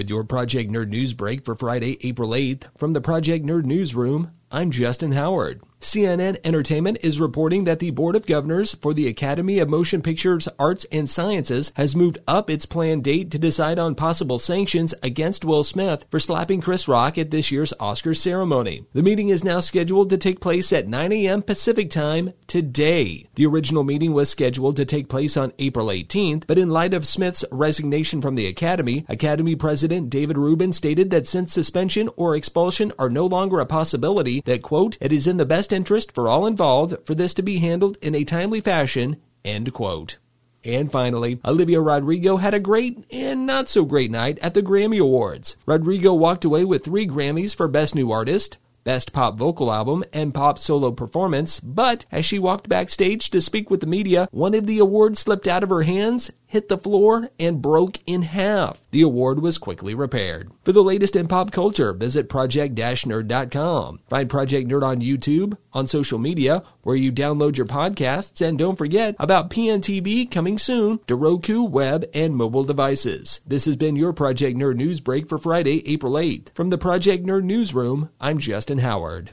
With 0.00 0.08
your 0.08 0.24
Project 0.24 0.70
Nerd 0.72 0.88
News 0.88 1.12
break 1.12 1.44
for 1.44 1.54
Friday, 1.54 1.98
April 2.08 2.30
8th, 2.30 2.68
from 2.78 2.94
the 2.94 3.02
Project 3.02 3.44
Nerd 3.44 3.66
Newsroom, 3.66 4.30
I'm 4.50 4.70
Justin 4.70 5.12
Howard. 5.12 5.60
CNN 5.80 6.38
Entertainment 6.42 6.98
is 7.02 7.20
reporting 7.20 7.64
that 7.64 7.78
the 7.78 7.90
Board 7.90 8.16
of 8.16 8.26
Governors 8.26 8.74
for 8.74 8.92
the 8.92 9.06
Academy 9.06 9.58
of 9.58 9.68
Motion 9.68 10.02
Pictures 10.02 10.48
Arts 10.58 10.84
and 10.90 11.08
Sciences 11.08 11.72
has 11.76 11.94
moved 11.94 12.18
up 12.26 12.50
its 12.50 12.66
planned 12.66 13.04
date 13.04 13.30
to 13.30 13.38
decide 13.38 13.78
on 13.78 13.94
possible 13.94 14.38
sanctions 14.38 14.94
against 15.02 15.44
Will 15.44 15.64
Smith 15.64 16.04
for 16.10 16.18
slapping 16.18 16.60
Chris 16.60 16.88
Rock 16.88 17.16
at 17.16 17.30
this 17.30 17.52
year's 17.52 17.72
Oscars 17.78 18.16
ceremony. 18.16 18.86
The 18.92 19.02
meeting 19.02 19.28
is 19.28 19.44
now 19.44 19.60
scheduled 19.60 20.10
to 20.10 20.18
take 20.18 20.40
place 20.40 20.72
at 20.72 20.88
9 20.88 21.12
a.m. 21.12 21.42
Pacific 21.42 21.90
Time 21.90 22.32
today. 22.50 23.28
The 23.36 23.46
original 23.46 23.84
meeting 23.84 24.12
was 24.12 24.28
scheduled 24.28 24.74
to 24.76 24.84
take 24.84 25.08
place 25.08 25.36
on 25.36 25.52
April 25.60 25.86
18th, 25.86 26.48
but 26.48 26.58
in 26.58 26.68
light 26.68 26.92
of 26.92 27.06
Smith's 27.06 27.44
resignation 27.52 28.20
from 28.20 28.34
the 28.34 28.46
Academy, 28.46 29.04
Academy 29.08 29.54
President 29.54 30.10
David 30.10 30.36
Rubin 30.36 30.72
stated 30.72 31.10
that 31.10 31.28
since 31.28 31.52
suspension 31.52 32.10
or 32.16 32.34
expulsion 32.34 32.92
are 32.98 33.08
no 33.08 33.24
longer 33.24 33.60
a 33.60 33.66
possibility, 33.66 34.42
that, 34.46 34.62
quote, 34.62 34.98
it 35.00 35.12
is 35.12 35.28
in 35.28 35.36
the 35.36 35.46
best 35.46 35.72
interest 35.72 36.12
for 36.12 36.28
all 36.28 36.44
involved 36.44 36.96
for 37.04 37.14
this 37.14 37.34
to 37.34 37.42
be 37.42 37.58
handled 37.58 37.96
in 38.02 38.16
a 38.16 38.24
timely 38.24 38.60
fashion, 38.60 39.18
end 39.44 39.72
quote. 39.72 40.18
And 40.64 40.90
finally, 40.90 41.38
Olivia 41.44 41.80
Rodrigo 41.80 42.38
had 42.38 42.52
a 42.52 42.58
great 42.58 43.04
and 43.12 43.46
not 43.46 43.68
so 43.68 43.84
great 43.84 44.10
night 44.10 44.40
at 44.40 44.54
the 44.54 44.62
Grammy 44.62 44.98
Awards. 44.98 45.56
Rodrigo 45.66 46.14
walked 46.14 46.44
away 46.44 46.64
with 46.64 46.84
three 46.84 47.06
Grammys 47.06 47.54
for 47.54 47.68
Best 47.68 47.94
New 47.94 48.10
Artist, 48.10 48.58
Best 48.84 49.12
Pop 49.12 49.38
Vocal 49.38 49.72
Album, 49.72 50.04
and 50.12 50.32
Pop 50.34 50.58
Solo 50.58 50.90
Performance, 50.90 51.60
but 51.60 52.06
as 52.10 52.24
she 52.24 52.38
walked 52.38 52.68
backstage 52.68 53.30
to 53.30 53.40
speak 53.40 53.70
with 53.70 53.80
the 53.80 53.86
media, 53.86 54.28
one 54.30 54.54
of 54.54 54.66
the 54.66 54.78
awards 54.78 55.20
slipped 55.20 55.46
out 55.46 55.62
of 55.62 55.68
her 55.68 55.82
hands 55.82 56.30
hit 56.50 56.68
the 56.68 56.76
floor, 56.76 57.30
and 57.38 57.62
broke 57.62 57.98
in 58.06 58.22
half. 58.22 58.82
The 58.90 59.02
award 59.02 59.40
was 59.40 59.56
quickly 59.56 59.94
repaired. 59.94 60.50
For 60.64 60.72
the 60.72 60.82
latest 60.82 61.16
in 61.16 61.28
pop 61.28 61.52
culture, 61.52 61.92
visit 61.92 62.28
project-nerd.com. 62.28 64.00
Find 64.08 64.28
Project 64.28 64.68
Nerd 64.68 64.82
on 64.82 65.00
YouTube, 65.00 65.56
on 65.72 65.86
social 65.86 66.18
media, 66.18 66.62
where 66.82 66.96
you 66.96 67.12
download 67.12 67.56
your 67.56 67.66
podcasts, 67.66 68.46
and 68.46 68.58
don't 68.58 68.76
forget 68.76 69.14
about 69.18 69.50
PNTV 69.50 70.30
coming 70.30 70.58
soon 70.58 70.98
to 71.06 71.14
Roku, 71.14 71.62
web, 71.62 72.04
and 72.12 72.34
mobile 72.34 72.64
devices. 72.64 73.40
This 73.46 73.64
has 73.64 73.76
been 73.76 73.96
your 73.96 74.12
Project 74.12 74.58
Nerd 74.58 74.76
News 74.76 75.00
Break 75.00 75.28
for 75.28 75.38
Friday, 75.38 75.88
April 75.90 76.14
8th. 76.14 76.52
From 76.54 76.70
the 76.70 76.78
Project 76.78 77.24
Nerd 77.24 77.44
Newsroom, 77.44 78.10
I'm 78.20 78.38
Justin 78.38 78.78
Howard. 78.78 79.30